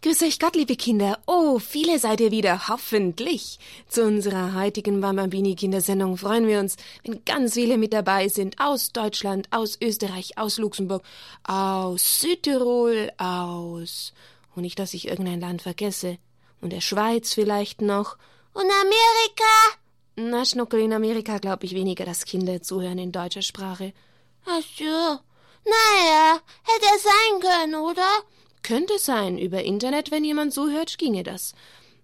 [0.00, 1.18] Grüß euch Gott, liebe Kinder.
[1.26, 3.58] Oh, viele seid ihr wieder, hoffentlich.
[3.88, 8.60] Zu unserer heutigen Bambini-Kindersendung freuen wir uns, wenn ganz viele mit dabei sind.
[8.60, 11.02] Aus Deutschland, aus Österreich, aus Luxemburg,
[11.42, 14.12] aus Südtirol, aus...
[14.54, 16.18] Und nicht, dass ich irgendein Land vergesse.
[16.60, 18.18] Und der Schweiz vielleicht noch.
[18.52, 19.78] Und Amerika?
[20.14, 23.92] Na, Schnuckel, in Amerika glaube ich weniger, dass Kinder zuhören in deutscher Sprache.
[24.46, 25.18] Ach so.
[25.64, 28.08] Naja, hätte es sein können, oder?
[28.62, 31.54] Könnte sein, über Internet, wenn jemand so hört, ginge das.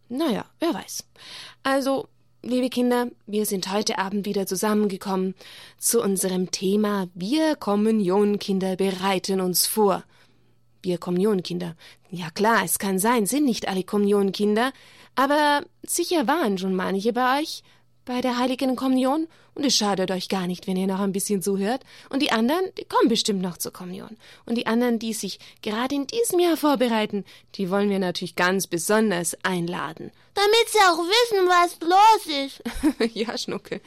[0.08, 1.04] Naja, wer weiß.
[1.62, 2.08] Also,
[2.42, 5.34] liebe Kinder, wir sind heute Abend wieder zusammengekommen
[5.78, 10.04] zu unserem Thema Wir Kommunionkinder bereiten uns vor.
[10.82, 11.76] Wir Kommunionkinder.
[12.10, 14.72] Ja klar, es kann sein, sind nicht alle Kommunionkinder,
[15.16, 17.62] aber sicher waren schon manche bei euch
[18.04, 21.42] bei der heiligen Kommunion und es schadet euch gar nicht, wenn ihr noch ein bisschen
[21.42, 21.82] zuhört.
[22.10, 24.16] Und die anderen, die kommen bestimmt noch zur Kommunion.
[24.46, 28.66] Und die anderen, die sich gerade in diesem Jahr vorbereiten, die wollen wir natürlich ganz
[28.66, 30.10] besonders einladen.
[30.34, 32.60] Damit sie auch wissen, was los
[33.06, 33.14] ist.
[33.14, 33.80] ja, Schnucke.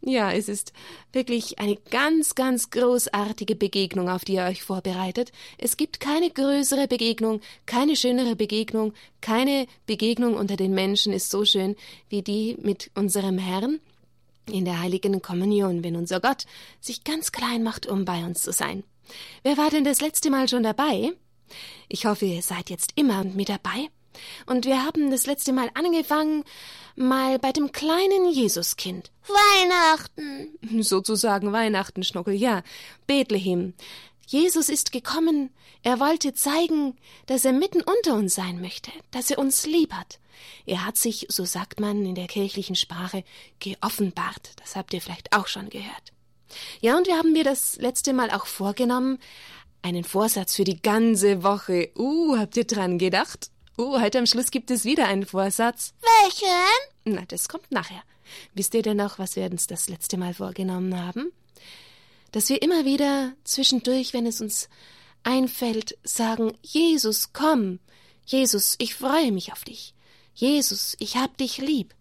[0.00, 0.72] Ja, es ist
[1.12, 5.32] wirklich eine ganz, ganz großartige Begegnung, auf die ihr euch vorbereitet.
[5.58, 11.44] Es gibt keine größere Begegnung, keine schönere Begegnung, keine Begegnung unter den Menschen ist so
[11.44, 11.76] schön
[12.08, 13.80] wie die mit unserem Herrn
[14.50, 16.44] in der heiligen Kommunion, wenn unser Gott
[16.80, 18.84] sich ganz klein macht, um bei uns zu sein.
[19.42, 21.12] Wer war denn das letzte Mal schon dabei?
[21.88, 23.88] Ich hoffe, ihr seid jetzt immer mit dabei.
[24.46, 26.44] Und wir haben das letzte Mal angefangen,
[26.96, 29.10] mal bei dem kleinen Jesuskind.
[29.26, 30.82] Weihnachten.
[30.82, 32.62] Sozusagen Weihnachten, Schnuckel, ja.
[33.06, 33.74] Bethlehem.
[34.26, 35.50] Jesus ist gekommen,
[35.82, 40.18] er wollte zeigen, dass er mitten unter uns sein möchte, dass er uns lieb hat.
[40.66, 43.24] Er hat sich, so sagt man in der kirchlichen Sprache,
[43.58, 44.52] geoffenbart.
[44.56, 46.12] Das habt ihr vielleicht auch schon gehört.
[46.80, 49.18] Ja, und wir haben mir das letzte Mal auch vorgenommen,
[49.82, 51.90] einen Vorsatz für die ganze Woche.
[51.96, 53.50] Uh, habt ihr dran gedacht?
[53.76, 55.94] Uh, heute am Schluss gibt es wieder einen Vorsatz.
[56.00, 57.14] Welchen?
[57.16, 58.02] Na, das kommt nachher.
[58.54, 61.32] Wisst ihr denn noch, was wir uns das letzte Mal vorgenommen haben?
[62.34, 64.68] Dass wir immer wieder zwischendurch, wenn es uns
[65.22, 67.78] einfällt, sagen, Jesus, komm.
[68.26, 69.94] Jesus, ich freue mich auf dich.
[70.34, 71.94] Jesus, ich hab dich lieb.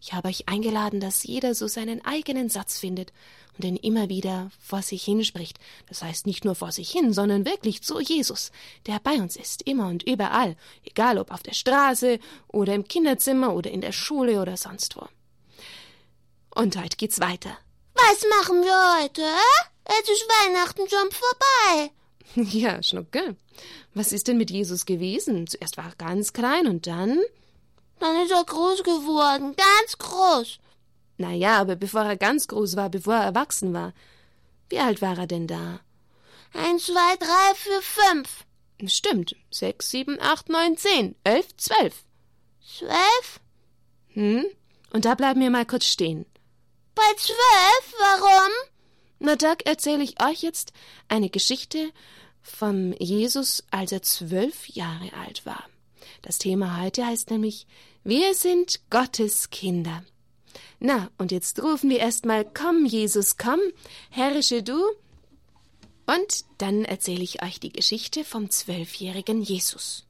[0.00, 3.12] Ich habe euch eingeladen, dass jeder so seinen eigenen Satz findet
[3.58, 5.58] und den immer wieder vor sich hinspricht.
[5.86, 8.52] Das heißt nicht nur vor sich hin, sondern wirklich zu Jesus,
[8.86, 13.52] der bei uns ist, immer und überall, egal ob auf der Straße oder im Kinderzimmer
[13.52, 15.06] oder in der Schule oder sonst wo.
[16.54, 17.58] Und heute geht's weiter.
[17.92, 19.22] Was machen wir heute?
[19.88, 21.90] Jetzt ist Weihnachten schon vorbei.
[22.36, 23.36] Ja, Schnucke.
[23.92, 25.46] Was ist denn mit Jesus gewesen?
[25.46, 27.20] Zuerst war er ganz klein und dann
[28.00, 30.58] dann ist er groß geworden, ganz groß.
[31.16, 33.92] Na ja, aber bevor er ganz groß war, bevor er erwachsen war.
[34.68, 35.80] Wie alt war er denn da?
[36.52, 38.44] Eins, zwei, drei, vier, fünf.
[38.86, 39.36] Stimmt.
[39.50, 42.04] Sechs, sieben, acht, neun, zehn, elf, zwölf.
[42.60, 43.40] Zwölf?
[44.08, 44.44] Hm?
[44.92, 46.26] Und da bleiben wir mal kurz stehen.
[46.94, 47.94] Bei zwölf?
[47.98, 48.52] Warum?
[49.24, 50.74] Na, da erzähle ich euch jetzt
[51.08, 51.90] eine Geschichte
[52.42, 55.64] vom Jesus, als er zwölf Jahre alt war.
[56.20, 57.66] Das Thema heute heißt nämlich
[58.02, 60.04] Wir sind Gottes Kinder.
[60.78, 63.60] Na, und jetzt rufen wir erstmal Komm, Jesus, komm,
[64.10, 64.78] herrsche du.
[66.04, 70.04] Und dann erzähle ich euch die Geschichte vom zwölfjährigen Jesus.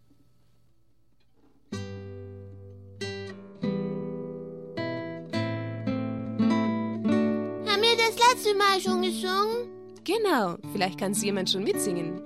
[8.35, 9.69] Letzte Mal schon gesungen?
[10.03, 12.21] Genau, vielleicht kann es jemand schon mitsingen.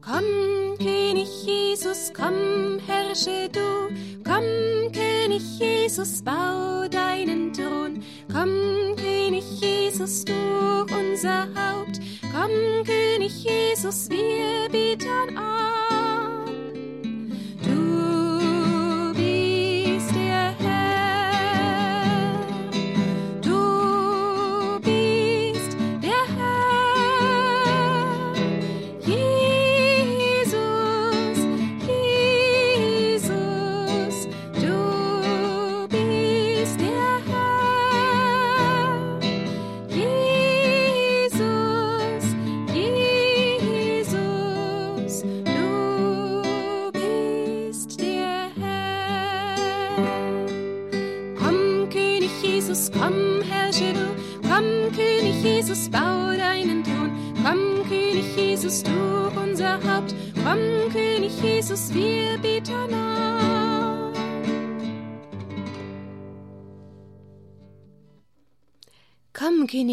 [0.00, 3.94] Komm, König Jesus, komm, herrsche du.
[4.24, 8.02] Komm, König Jesus, bau deinen Thron.
[8.32, 12.00] Komm, König Jesus, durch unser Haupt.
[12.32, 15.83] Komm, König Jesus, wir beten an.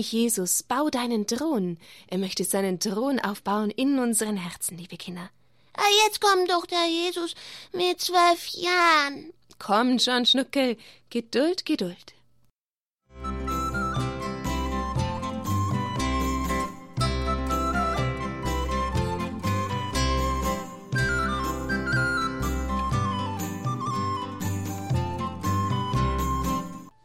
[0.02, 1.78] König Jesus, bau deinen Thron.
[2.08, 5.30] Er möchte seinen Thron aufbauen in unseren Herzen, liebe Kinder.
[5.74, 7.36] Ah, jetzt kommt doch der Jesus
[7.72, 9.32] mit zwölf Jahren.
[9.60, 10.78] Kommt schon, Schnuckel.
[11.12, 12.16] Geduld, Geduld.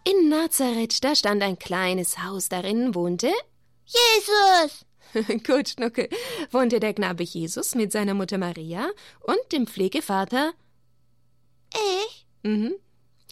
[0.08, 3.32] In Nazareth, da stand ein kleines Haus, darin wohnte
[3.86, 4.84] Jesus!
[5.44, 6.08] Gut, Schnuckel,
[6.52, 8.88] wohnte der Knabe Jesus mit seiner Mutter Maria
[9.22, 10.52] und dem Pflegevater.
[11.74, 12.24] Ich?
[12.44, 12.76] Mhm.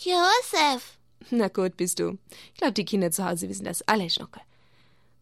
[0.01, 0.99] Josef.
[1.31, 2.19] Na gut, bist du.
[2.53, 4.43] Ich glaube, die Kinder zu Hause wissen das alle, Schnuckel.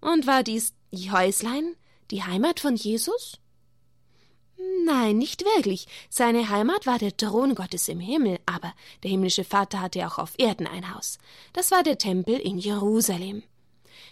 [0.00, 1.76] Und war dies die Häuslein,
[2.10, 3.38] die Heimat von Jesus?
[4.84, 5.86] Nein, nicht wirklich.
[6.08, 10.34] Seine Heimat war der Thron Gottes im Himmel, aber der himmlische Vater hatte auch auf
[10.38, 11.18] Erden ein Haus.
[11.52, 13.42] Das war der Tempel in Jerusalem.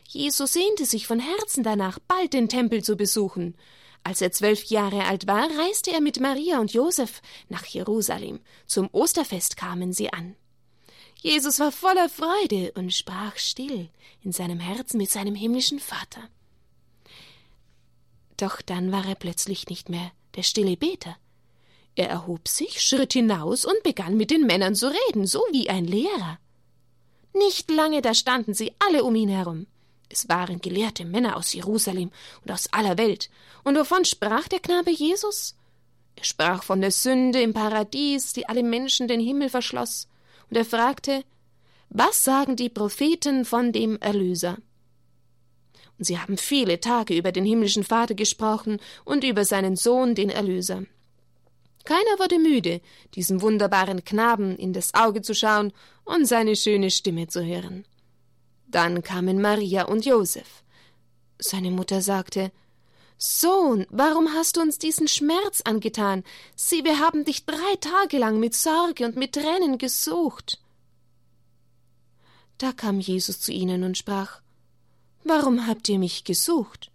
[0.08, 3.56] Jesus sehnte sich von Herzen danach, bald den Tempel zu besuchen.
[4.02, 8.41] Als er zwölf Jahre alt war, reiste er mit Maria und Josef nach Jerusalem.
[8.67, 10.37] Zum Osterfest kamen sie an.
[11.20, 13.91] Jesus war voller Freude und sprach still
[14.23, 16.29] in seinem Herzen mit seinem himmlischen Vater.
[18.38, 21.19] Doch dann war er plötzlich nicht mehr der stille Beter.
[21.96, 25.84] Er erhob sich, schritt hinaus und begann mit den Männern zu reden, so wie ein
[25.84, 26.38] Lehrer.
[27.34, 29.66] Nicht lange, da standen sie alle um ihn herum.
[30.08, 32.10] Es waren gelehrte Männer aus Jerusalem
[32.42, 33.28] und aus aller Welt.
[33.64, 35.56] Und wovon sprach der Knabe Jesus?
[36.16, 40.08] Er sprach von der Sünde im Paradies, die alle Menschen den Himmel verschloss.
[40.48, 41.22] Und er fragte,
[41.90, 44.56] was sagen die Propheten von dem Erlöser?
[46.02, 50.85] Sie haben viele Tage über den himmlischen Vater gesprochen und über seinen Sohn, den Erlöser.
[51.85, 52.81] Keiner wurde müde,
[53.14, 55.73] diesem wunderbaren Knaben in das Auge zu schauen
[56.05, 57.85] und seine schöne Stimme zu hören.
[58.67, 60.62] Dann kamen Maria und Josef.
[61.38, 62.50] Seine Mutter sagte
[63.19, 66.25] Sohn, warum hast du uns diesen Schmerz angetan?
[66.56, 70.58] Sieh, wir haben dich drei Tage lang mit Sorge und mit Tränen gesucht.
[72.56, 74.41] Da kam Jesus zu ihnen und sprach
[75.25, 76.90] Warum habt ihr mich gesucht?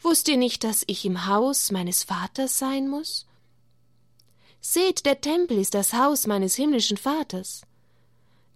[0.00, 3.26] Wusst ihr nicht, dass ich im Haus meines Vaters sein muss?
[4.60, 7.62] Seht, der Tempel ist das Haus meines himmlischen Vaters.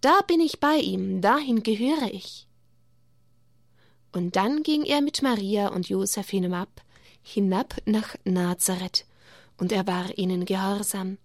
[0.00, 2.46] Da bin ich bei ihm, dahin gehöre ich.
[4.12, 6.82] Und dann ging er mit Maria und Josef hinab,
[7.22, 9.04] hinab nach Nazareth,
[9.58, 11.18] und er war ihnen gehorsam.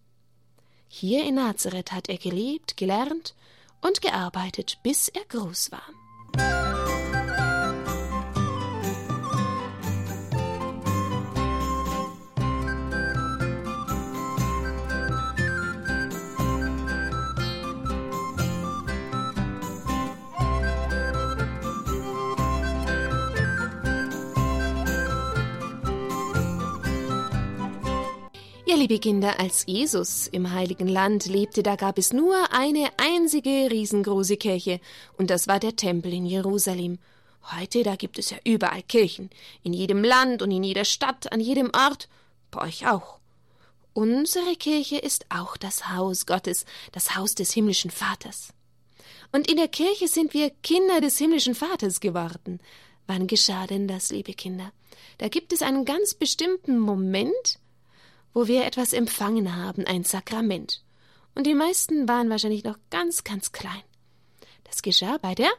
[0.88, 3.36] Hier in Nazareth hat er gelebt, gelernt
[3.82, 6.03] und gearbeitet, bis er groß war.
[28.74, 33.70] Ja, liebe Kinder, als Jesus im heiligen Land lebte, da gab es nur eine einzige
[33.70, 34.80] riesengroße Kirche,
[35.16, 36.98] und das war der Tempel in Jerusalem.
[37.56, 39.30] Heute, da gibt es ja überall Kirchen,
[39.62, 42.10] in jedem Land und in jeder Stadt, an jedem Ort,
[42.50, 43.20] bei euch auch.
[43.94, 48.54] Unsere Kirche ist auch das Haus Gottes, das Haus des himmlischen Vaters.
[49.32, 52.60] Und in der Kirche sind wir Kinder des himmlischen Vaters geworden.
[53.06, 54.72] Wann geschah denn das, liebe Kinder?
[55.20, 57.60] Da gibt es einen ganz bestimmten Moment,
[58.34, 60.84] wo wir etwas empfangen haben, ein Sakrament.
[61.36, 63.84] Und die meisten waren wahrscheinlich noch ganz, ganz klein.
[64.64, 65.52] Das geschah bei der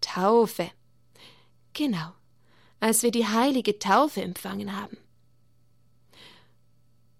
[0.00, 0.70] Taufe.
[1.72, 2.12] Genau,
[2.80, 4.96] als wir die heilige Taufe empfangen haben.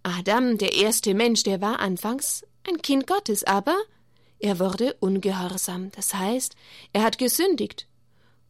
[0.03, 3.77] Adam, der erste Mensch, der war anfangs ein Kind Gottes, aber
[4.39, 6.55] er wurde ungehorsam, das heißt,
[6.93, 7.87] er hat gesündigt.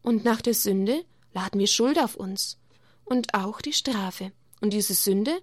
[0.03, 2.59] Und nach der Sünde laden wir Schuld auf uns
[3.05, 4.33] und auch die Strafe.
[4.61, 5.41] Und diese Sünde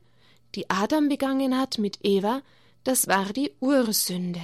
[0.55, 2.41] die Adam begangen hat mit Eva,
[2.83, 4.41] das war die Ursünde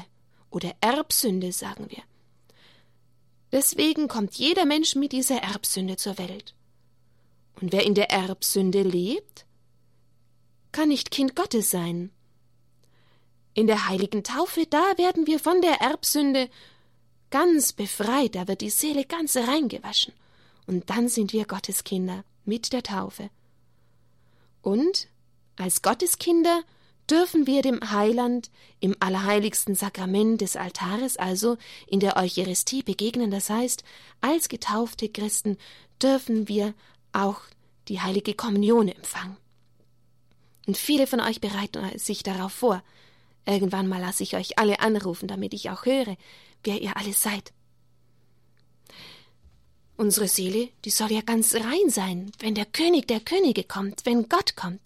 [0.50, 2.03] oder Erbsünde, sagen wir.
[3.51, 6.53] Deswegen kommt jeder Mensch mit dieser Erbsünde zur Welt.
[7.60, 9.46] Und wer in der Erbsünde lebt,
[10.72, 12.12] kann nicht Kind Gottes sein.
[13.53, 16.50] In der heiligen Taufe, da werden wir von der Erbsünde
[17.30, 20.13] ganz befreit, da wird die Seele ganz reingewaschen.
[20.68, 23.30] Und dann sind wir Gottes Kinder mit der Taufe.
[24.62, 25.08] Und
[25.58, 26.63] als Gotteskinder
[27.10, 33.31] dürfen wir dem Heiland im allerheiligsten Sakrament des Altares, also in der Eucharistie, begegnen.
[33.31, 33.84] Das heißt,
[34.22, 35.58] als getaufte Christen
[36.01, 36.74] dürfen wir
[37.12, 37.41] auch
[37.88, 39.38] die heilige Kommunion empfangen.
[40.67, 42.84] Und viele von euch bereiten sich darauf vor.
[43.46, 46.15] Irgendwann mal lasse ich euch alle anrufen, damit ich auch höre,
[46.63, 47.51] wer ihr alle seid.
[49.98, 54.29] Unsere Seele, die soll ja ganz rein sein, wenn der König der Könige kommt, wenn
[54.29, 54.79] Gott kommt.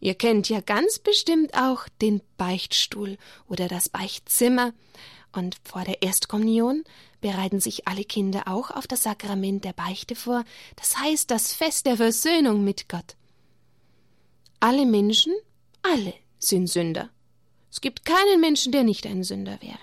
[0.00, 3.18] Ihr kennt ja ganz bestimmt auch den Beichtstuhl
[3.48, 4.72] oder das Beichtzimmer.
[5.32, 6.84] Und vor der Erstkommunion
[7.20, 10.44] bereiten sich alle Kinder auch auf das Sakrament der Beichte vor,
[10.76, 13.16] das heißt das Fest der Versöhnung mit Gott.
[14.60, 15.34] Alle Menschen,
[15.82, 17.10] alle sind Sünder.
[17.70, 19.78] Es gibt keinen Menschen, der nicht ein Sünder wäre.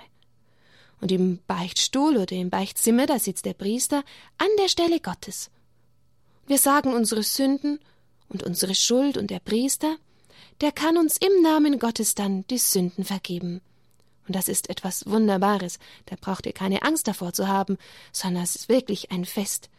[1.01, 4.03] Und im Beichtstuhl oder im Beichtzimmer, da sitzt der Priester
[4.37, 5.51] an der Stelle Gottes.
[6.47, 7.79] Wir sagen unsere Sünden
[8.29, 9.97] und unsere Schuld und der Priester,
[10.61, 13.61] der kann uns im Namen Gottes dann die Sünden vergeben.
[14.27, 17.77] Und das ist etwas Wunderbares, da braucht ihr keine Angst davor zu haben,
[18.11, 19.69] sondern es ist wirklich ein Fest,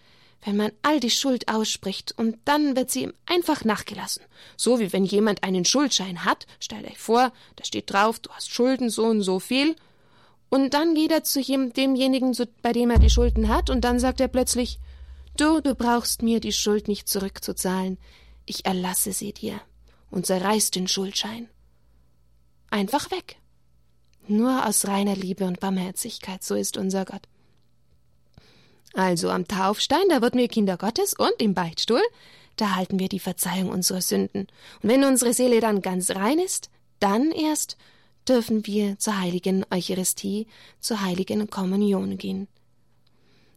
[0.45, 4.23] wenn man all die Schuld ausspricht und dann wird sie ihm einfach nachgelassen.
[4.57, 8.53] So wie wenn jemand einen Schuldschein hat, stellt euch vor, da steht drauf, du hast
[8.53, 9.75] Schulden so und so viel,
[10.49, 14.21] und dann geht er zu demjenigen, bei dem er die Schulden hat, und dann sagt
[14.21, 14.79] er plötzlich,
[15.37, 17.99] du, du brauchst mir die Schuld nicht zurückzuzahlen,
[18.47, 19.61] ich erlasse sie dir
[20.11, 21.49] und zerreißt den Schuldschein.
[22.71, 23.37] Einfach weg.
[24.29, 27.23] Nur aus reiner Liebe und Barmherzigkeit, so ist unser Gott.
[28.95, 32.03] Also am Taufstein, da wurden wir Kinder Gottes und im Beichtstuhl,
[32.57, 34.47] da halten wir die Verzeihung unserer Sünden.
[34.83, 37.77] Und wenn unsere Seele dann ganz rein ist, dann erst
[38.27, 40.47] dürfen wir zur heiligen Eucharistie,
[40.81, 42.49] zur heiligen Kommunion gehen.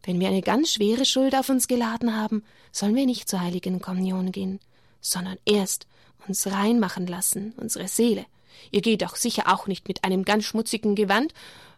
[0.03, 3.81] Wenn wir eine ganz schwere Schuld auf uns geladen haben, sollen wir nicht zur heiligen
[3.81, 4.59] Kommunion gehen,
[5.01, 5.87] sondern erst
[6.27, 8.25] uns reinmachen lassen, unsere Seele.
[8.71, 11.33] Ihr geht doch sicher auch nicht mit einem ganz schmutzigen Gewand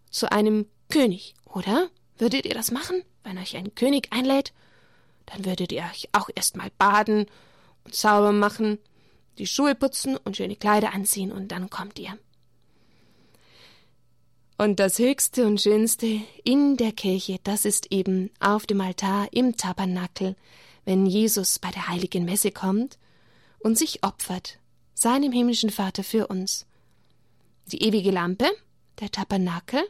[0.10, 1.90] zu einem König, oder?
[2.18, 3.04] Würdet ihr das machen?
[3.24, 4.54] Wenn euch ein König einlädt,
[5.25, 7.25] dann würdet ihr euch auch erst mal baden
[7.86, 8.80] und sauber machen,
[9.38, 12.18] die Schuhe putzen und schöne Kleider anziehen und dann kommt ihr.
[14.58, 19.58] Und das Höchste und Schönste in der Kirche, das ist eben auf dem Altar im
[19.58, 20.36] Tabernakel,
[20.86, 23.00] wenn Jesus bei der heiligen Messe kommt
[23.63, 24.60] und sich opfert,
[24.94, 26.65] seinem himmlischen Vater für uns.
[27.68, 28.50] Die ewige Lampe,
[29.00, 29.84] der Tabernakel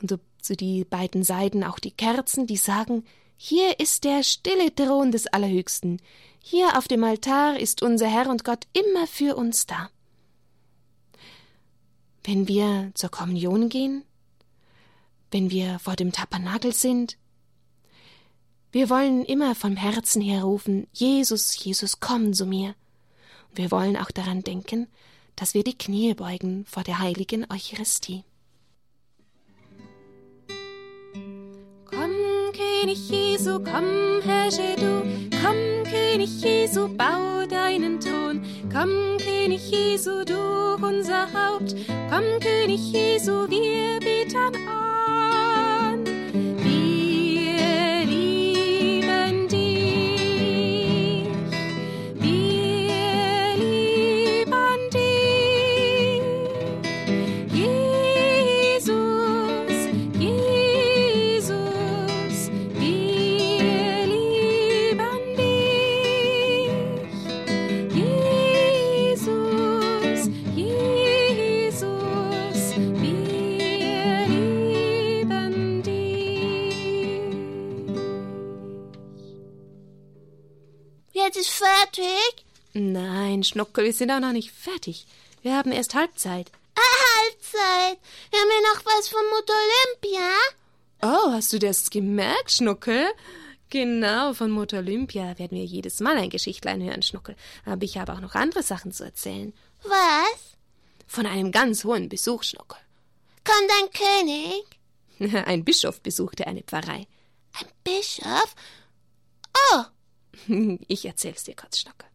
[0.00, 3.04] und zu die beiden Seiten auch die Kerzen, die sagen,
[3.36, 6.00] hier ist der stille Thron des Allerhöchsten,
[6.42, 9.90] hier auf dem Altar ist unser Herr und Gott immer für uns da.
[12.24, 14.04] Wenn wir zur Kommunion gehen,
[15.30, 17.16] wenn wir vor dem Tabernakel sind,
[18.72, 22.74] wir wollen immer vom Herzen her rufen, Jesus, Jesus, komm zu mir.
[23.54, 24.86] Wir wollen auch daran denken,
[25.36, 28.24] dass wir die Knie beugen vor der heiligen Eucharistie.
[32.80, 35.02] König Jesu, komm, herrsche du.
[35.42, 38.42] Komm, König Jesu, bau deinen Thron.
[38.72, 41.76] Komm, König Jesu, du unser Haupt.
[42.08, 44.90] Komm, König Jesu, wir beten an.
[82.80, 85.06] Nein, Schnuckel, wir sind auch noch nicht fertig.
[85.42, 86.50] Wir haben erst Halbzeit.
[86.74, 87.98] Ah, Halbzeit.
[88.32, 90.30] Haben wir noch was von Mutter Olympia?
[91.02, 93.06] Oh, hast du das gemerkt, Schnuckel?
[93.68, 97.36] Genau, von Mutter Olympia werden wir jedes Mal ein Geschichtlein hören, Schnuckel.
[97.66, 99.52] Aber ich habe auch noch andere Sachen zu erzählen.
[99.82, 100.56] Was?
[101.06, 102.78] Von einem ganz hohen Besuch, Schnuckel.
[103.44, 104.64] Kommt ein König?
[105.46, 107.06] Ein Bischof besuchte eine Pfarrei.
[107.58, 108.54] Ein Bischof?
[109.74, 109.82] Oh,
[110.88, 112.09] Ich erzähl's dir kurz, Schnuckel.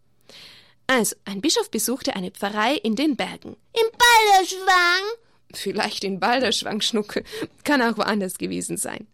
[0.88, 3.58] Also, ein Bischof besuchte eine Pfarrei in den Bergen.
[3.74, 5.04] im Ballerschwang?
[5.54, 7.24] Vielleicht in Balderschwang, Schnuckel.
[7.63, 9.08] Kann auch woanders gewesen sein.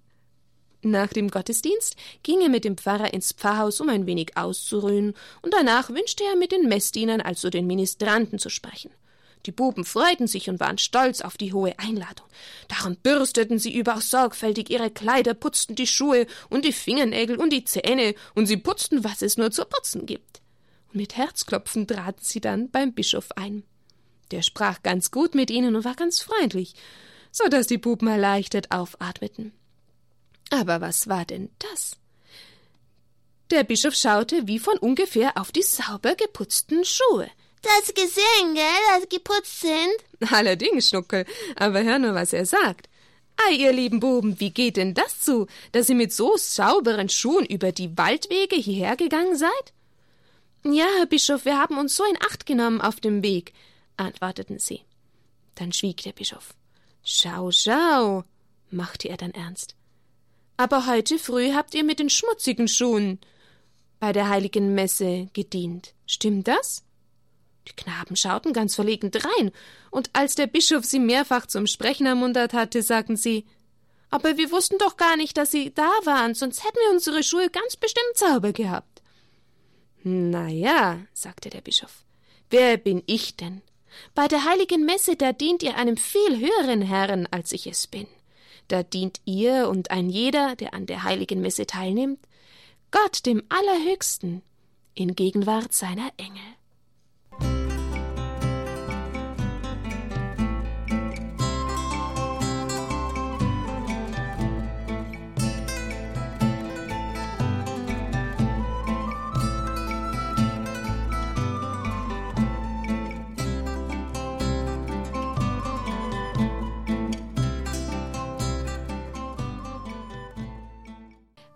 [0.84, 5.13] Nach dem Gottesdienst ging er mit dem Pfarrer ins Pfarrhaus, um ein wenig auszuruhen,
[5.44, 8.92] und danach wünschte er mit den Messdienern, also den Ministranten, zu sprechen.
[9.46, 12.28] Die Buben freuten sich und waren stolz auf die hohe Einladung.
[12.68, 17.63] Darum bürsteten sie überaus sorgfältig ihre Kleider, putzten die Schuhe und die Fingernägel und die
[17.63, 20.40] Zähne, und sie putzten, was es nur zu putzen gibt.
[20.91, 23.63] Und mit Herzklopfen traten sie dann beim Bischof ein.
[24.31, 26.74] Der sprach ganz gut mit ihnen und war ganz freundlich,
[27.31, 29.53] so dass die Buben erleichtert aufatmeten.
[30.50, 31.98] Aber was war denn das?
[33.51, 37.29] Der Bischof schaute wie von ungefähr auf die sauber geputzten Schuhe.
[37.62, 40.31] Das gesehen, gell, dass geputzt sind?
[40.31, 42.89] Allerdings, Schnuckel, aber hör nur, was er sagt.
[43.48, 47.45] Ei, ihr lieben Buben, wie geht denn das zu, dass ihr mit so sauberen Schuhen
[47.45, 49.74] über die Waldwege hierher gegangen seid?
[50.63, 53.53] Ja, Herr Bischof, wir haben uns so in Acht genommen auf dem Weg,
[53.98, 54.82] antworteten sie.
[55.56, 56.53] Dann schwieg der Bischof.
[57.03, 58.24] Schau, schau,
[58.70, 59.75] machte er dann ernst.
[60.58, 63.20] Aber heute früh habt ihr mit den schmutzigen Schuhen
[64.00, 65.96] bei der heiligen Messe gedient.
[66.06, 66.84] Stimmt das?
[67.68, 69.51] Die Knaben schauten ganz verlegen drein,
[69.89, 73.46] und als der Bischof sie mehrfach zum Sprechen ermuntert hatte, sagten sie
[74.12, 77.50] Aber wir wussten doch gar nicht, dass sie da waren, sonst hätten wir unsere Schuhe
[77.50, 79.00] ganz bestimmt sauber gehabt.
[80.03, 82.03] Na ja, sagte der Bischof,
[82.50, 83.62] wer bin ich denn?
[84.15, 88.08] Bei der heiligen Messe, da dient ihr einem viel höheren Herrn, als ich es bin.
[88.67, 92.20] Da dient ihr und ein jeder, der an der heiligen Messe teilnimmt,
[92.89, 94.41] Gott dem Allerhöchsten
[94.96, 96.41] in Gegenwart seiner Engel.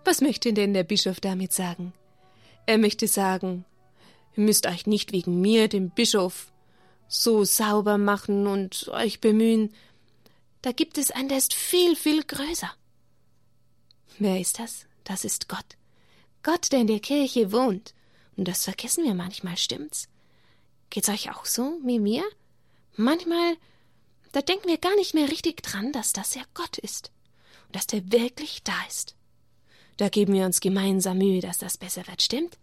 [0.06, 1.92] Was möchte denn der Bischof damit sagen?
[2.64, 3.64] Er möchte sagen,
[4.36, 6.52] ihr müsst euch nicht wegen mir, dem Bischof,
[7.08, 9.74] so sauber machen und euch bemühen.
[10.62, 12.70] Da gibt es einen, der ist viel, viel größer.
[14.20, 14.86] Wer ist das?
[15.02, 15.76] Das ist Gott.
[16.44, 17.92] Gott, der in der Kirche wohnt.
[18.36, 20.08] Und das vergessen wir manchmal, stimmt's?
[20.88, 22.22] Geht's euch auch so wie mir?
[22.94, 23.56] Manchmal,
[24.30, 27.10] da denken wir gar nicht mehr richtig dran, dass das ja Gott ist.
[27.66, 29.15] Und dass der wirklich da ist.
[29.96, 32.58] Da geben wir uns gemeinsam Mühe, dass das besser wird, stimmt?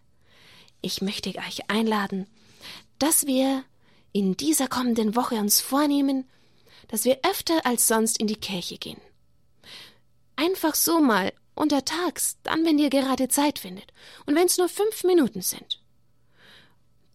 [0.82, 2.28] Ich möchte euch einladen,
[3.00, 3.64] dass wir
[4.12, 6.30] in dieser kommenden Woche uns vornehmen,
[6.88, 9.02] dass wir öfter als sonst in die Kirche gehen.
[10.36, 13.94] Einfach so mal untertags, dann, wenn ihr gerade Zeit findet,
[14.26, 15.82] und wenn es nur fünf Minuten sind.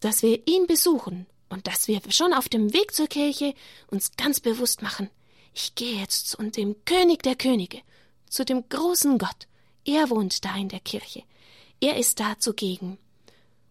[0.01, 3.55] Dass wir ihn besuchen und dass wir schon auf dem Weg zur Kirche
[3.89, 5.11] uns ganz bewusst machen,
[5.55, 7.81] ich gehe jetzt zu dem König der Könige,
[8.31, 9.48] zu dem großen Gott,
[9.89, 11.23] er wohnt da in der Kirche.
[11.81, 12.99] Er ist da zugegen.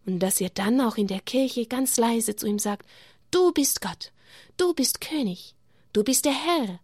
[0.05, 2.87] Und dass ihr dann auch in der Kirche ganz leise zu ihm sagt,
[3.29, 4.11] du bist Gott,
[4.57, 5.53] du bist König,
[5.93, 6.79] du bist der Herr,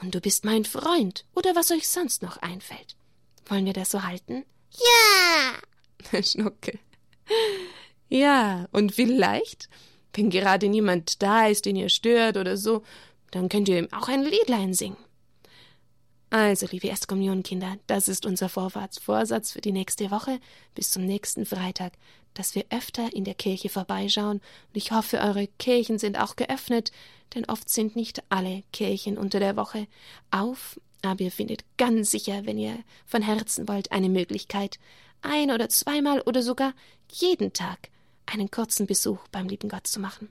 [0.00, 2.96] und du bist mein Freund, oder was euch sonst noch einfällt.
[3.46, 4.44] Wollen wir das so halten?
[4.72, 6.22] Ja.
[6.22, 6.78] Schnuckel.
[8.08, 9.68] Ja, und vielleicht,
[10.14, 12.82] wenn gerade niemand da ist, den ihr stört oder so,
[13.30, 14.96] dann könnt ihr ihm auch ein Liedlein singen.
[16.32, 20.38] Also, liebe Erstkommunionkinder, das ist unser Vorfahrtsvorsatz für die nächste Woche
[20.76, 21.94] bis zum nächsten Freitag,
[22.34, 24.36] dass wir öfter in der Kirche vorbeischauen.
[24.38, 26.92] Und ich hoffe, eure Kirchen sind auch geöffnet,
[27.34, 29.88] denn oft sind nicht alle Kirchen unter der Woche
[30.30, 30.80] auf.
[31.02, 34.78] Aber ihr findet ganz sicher, wenn ihr von Herzen wollt, eine Möglichkeit,
[35.22, 36.74] ein oder zweimal oder sogar
[37.10, 37.90] jeden Tag
[38.26, 40.30] einen kurzen Besuch beim lieben Gott zu machen.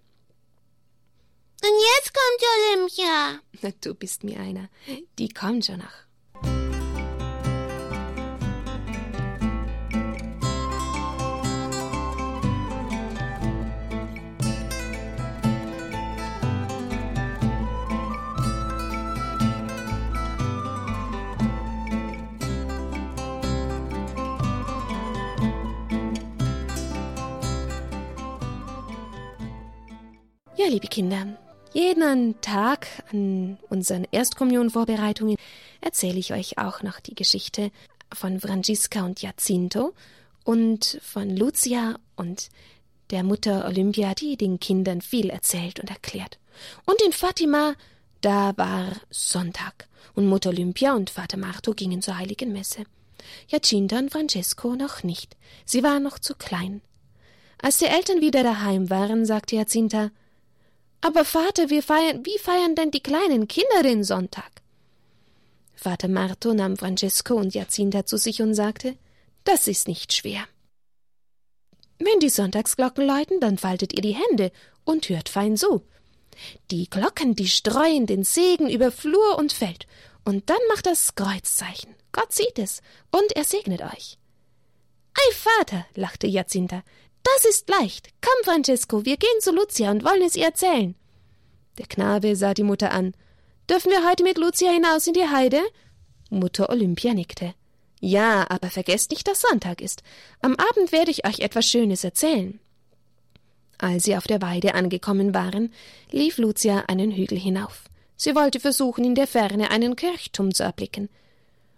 [1.61, 2.41] Und jetzt kommt
[2.77, 3.41] Olympia.
[3.61, 4.69] Na, du bist mir einer.
[5.17, 6.09] Die kommt schon noch.
[30.55, 31.25] Ja, liebe Kinder,
[31.73, 35.37] jeden Tag an unseren Erstkommunionvorbereitungen
[35.81, 37.71] erzähle ich euch auch noch die Geschichte
[38.13, 39.93] von Franziska und Jacinto
[40.43, 42.49] und von Lucia und
[43.11, 46.39] der Mutter Olympia, die den Kindern viel erzählt und erklärt.
[46.85, 47.75] Und in Fatima,
[48.21, 52.83] da war Sonntag und Mutter Olympia und Vater Marto gingen zur heiligen Messe.
[53.47, 55.35] Jacinta und Francesco noch nicht.
[55.65, 56.81] Sie waren noch zu klein.
[57.61, 60.11] Als die Eltern wieder daheim waren, sagte Jacinta,
[61.01, 64.61] aber Vater, wir feiern, wie feiern denn die kleinen Kinder den Sonntag?
[65.75, 68.97] Vater Marto nahm Francesco und Jacinta zu sich und sagte,
[69.45, 70.43] das ist nicht schwer.
[71.99, 74.51] Wenn die Sonntagsglocken läuten, dann faltet ihr die Hände
[74.83, 75.83] und hört fein so.
[76.71, 79.87] Die Glocken, die streuen den Segen über Flur und Feld,
[80.25, 81.95] und dann macht das Kreuzzeichen.
[82.11, 82.81] Gott sieht es,
[83.11, 84.17] und er segnet euch.
[85.13, 86.83] Ei, Vater, lachte Jacinta,
[87.23, 88.09] das ist leicht.
[88.21, 90.95] Komm, Francesco, wir gehen zu Lucia und wollen es ihr erzählen.
[91.77, 93.13] Der Knabe sah die Mutter an.
[93.69, 95.61] Dürfen wir heute mit Lucia hinaus in die Heide?
[96.29, 97.53] Mutter Olympia nickte.
[98.01, 100.03] Ja, aber vergesst nicht, dass Sonntag ist.
[100.41, 102.59] Am Abend werde ich euch etwas Schönes erzählen.
[103.77, 105.73] Als sie auf der Weide angekommen waren,
[106.11, 107.83] lief Lucia einen Hügel hinauf.
[108.15, 111.09] Sie wollte versuchen, in der Ferne einen Kirchturm zu erblicken.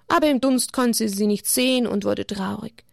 [0.08, 2.84] Aber im Dunst konnte sie nicht sehen und wurde traurig.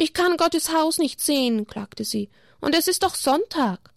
[0.00, 2.30] Ich kann Gottes Haus nicht sehen, klagte sie,
[2.60, 3.90] Und es ist doch Sonntag.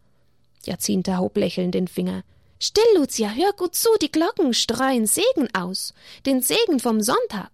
[0.65, 2.23] Jacinta hob lächelnd den Finger.
[2.59, 5.93] Still, Lucia, hör gut zu, die Glocken streuen Segen aus.
[6.25, 7.51] Den Segen vom Sonntag.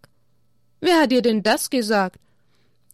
[0.79, 2.19] Wer hat dir denn das gesagt?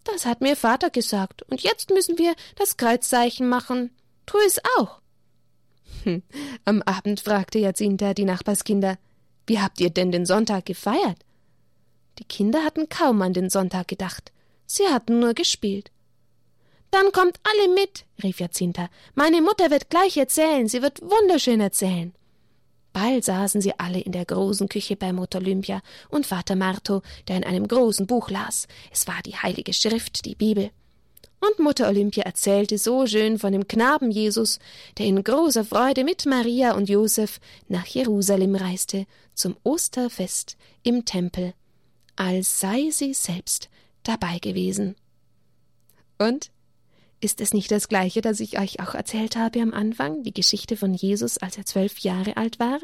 [0.03, 3.91] Das hat mir Vater gesagt, und jetzt müssen wir das Kreuzzeichen machen.
[4.25, 5.01] Tu es auch.
[6.03, 6.23] Hm.
[6.65, 8.97] Am Abend fragte Jacinta die Nachbarskinder,
[9.45, 11.19] wie habt ihr denn den Sonntag gefeiert?
[12.17, 14.31] Die Kinder hatten kaum an den Sonntag gedacht.
[14.65, 15.91] Sie hatten nur gespielt.
[16.91, 18.89] Dann kommt alle mit, rief Jacinta.
[19.15, 22.13] Meine Mutter wird gleich erzählen, sie wird wunderschön erzählen.
[22.93, 27.37] Bald saßen sie alle in der großen Küche bei Mutter Olympia und Vater Marto, der
[27.37, 28.67] in einem großen Buch las.
[28.91, 30.69] Es war die Heilige Schrift, die Bibel.
[31.39, 34.59] Und Mutter Olympia erzählte so schön von dem Knaben Jesus,
[34.99, 41.53] der in großer Freude mit Maria und Josef nach Jerusalem reiste zum Osterfest im Tempel,
[42.15, 43.69] als sei sie selbst
[44.03, 44.95] dabei gewesen.
[46.17, 46.51] Und
[47.19, 50.75] ist es nicht das gleiche, das ich euch auch erzählt habe am Anfang, die Geschichte
[50.75, 52.79] von Jesus, als er zwölf Jahre alt war?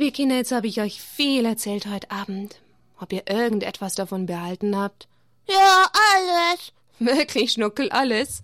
[0.00, 2.62] Liebe Kinder, jetzt habe ich euch viel erzählt heute Abend.
[2.98, 5.08] Ob ihr irgendetwas davon behalten habt?
[5.46, 6.72] Ja, alles.
[6.98, 8.40] Wirklich, Schnuckel, alles.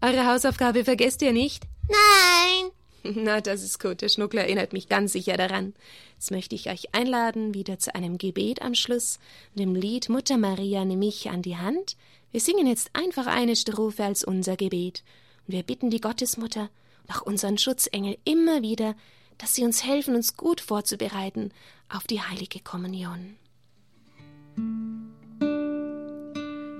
[0.00, 1.64] Eure Hausaufgabe vergesst ihr nicht?
[1.90, 2.70] Nein.
[3.22, 4.00] Na, das ist gut.
[4.00, 5.74] Der Schnuckel erinnert mich ganz sicher daran.
[6.14, 9.18] Jetzt möchte ich euch einladen, wieder zu einem Gebet am Schluss,
[9.54, 11.98] dem Lied Mutter Maria nimm mich an die Hand.
[12.32, 15.02] Wir singen jetzt einfach eine Strophe als unser Gebet.
[15.46, 16.70] Und wir bitten die Gottesmutter
[17.02, 18.94] und auch unseren Schutzengel immer wieder,
[19.38, 21.52] dass sie uns helfen, uns gut vorzubereiten
[21.88, 23.36] auf die heilige Kommunion.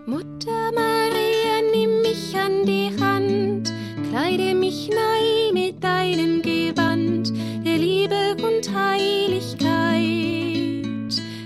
[0.06, 3.72] Mutter Maria, nimm mich an die Hand,
[4.10, 7.32] kleide mich neu mit deinem Gewand
[7.64, 9.64] der Liebe und Heiligkeit.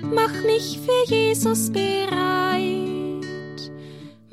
[0.02, 2.08] Mach mich für Jesus bereit.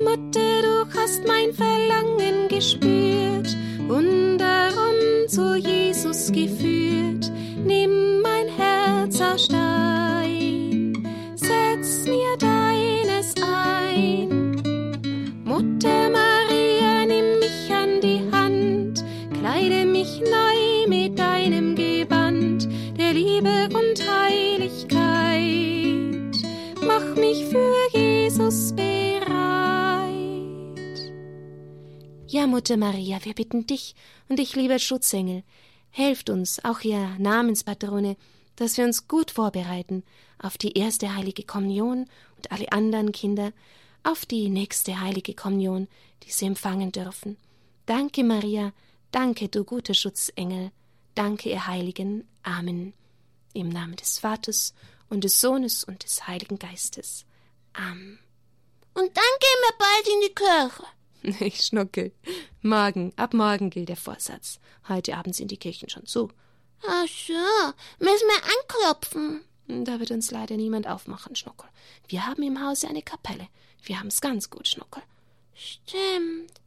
[0.00, 3.56] Mutter, du hast mein Verlangen gespürt
[3.88, 4.25] und
[5.36, 7.30] zu Jesus geführt.
[7.62, 10.94] Nimm mein Herz aus Stein,
[11.34, 14.56] setz mir deines ein.
[15.44, 19.04] Mutter Maria, nimm mich an die Hand,
[19.38, 20.45] kleide mich neu
[32.36, 33.94] Ja, Mutter Maria, wir bitten dich
[34.28, 35.42] und dich, lieber Schutzengel,
[35.88, 38.14] helft uns, auch ihr Namenspatrone,
[38.56, 40.04] dass wir uns gut vorbereiten
[40.38, 42.04] auf die erste heilige Kommunion
[42.36, 43.54] und alle anderen Kinder
[44.02, 45.88] auf die nächste heilige Kommunion,
[46.24, 47.38] die sie empfangen dürfen.
[47.86, 48.74] Danke, Maria,
[49.12, 50.72] danke, du guter Schutzengel,
[51.14, 52.28] danke, ihr Heiligen.
[52.42, 52.92] Amen.
[53.54, 54.74] Im Namen des Vaters
[55.08, 57.24] und des Sohnes und des Heiligen Geistes.
[57.72, 58.18] Amen.
[58.92, 60.95] Und dann gehen wir bald in die Kirche.
[61.40, 62.12] Ich schnuckel.
[62.62, 64.60] Morgen, ab morgen gilt der Vorsatz.
[64.88, 66.30] Heute Abend sind die Kirchen schon zu.
[66.86, 67.32] Ach so,
[67.98, 69.40] müssen wir anklopfen.
[69.84, 71.68] Da wird uns leider niemand aufmachen, Schnuckel.
[72.08, 73.48] Wir haben im Hause eine Kapelle.
[73.82, 75.02] Wir haben's ganz gut, Schnuckel.
[75.54, 76.60] Stimmt.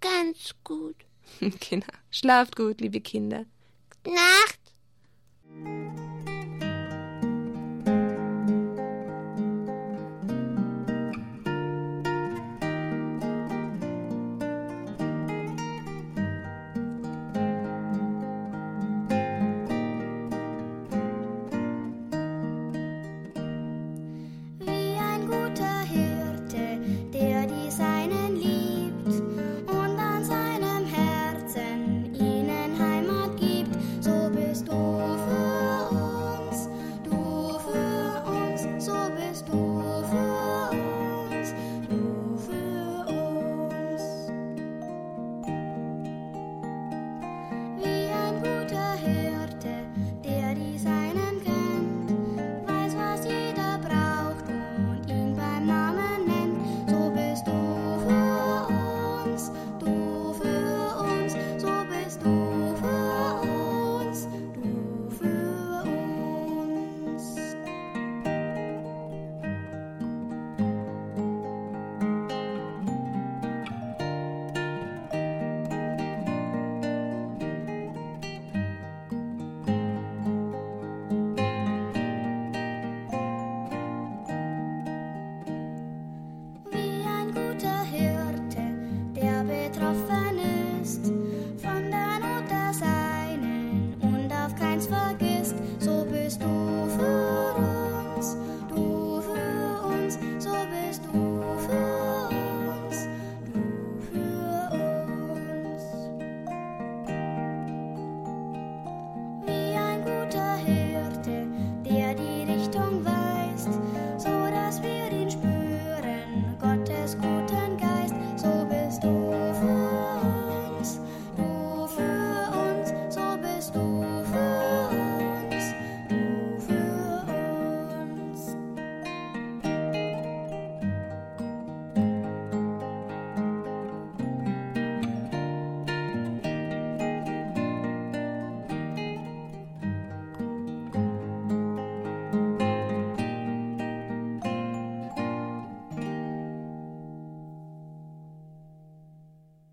[0.00, 0.96] Ganz gut.
[1.70, 1.86] Genau.
[2.10, 3.46] Schlaft gut, liebe Kinder.
[4.04, 4.51] Nacht.